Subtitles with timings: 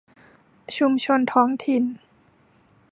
[0.77, 1.83] ชุมชนท้องถิ่น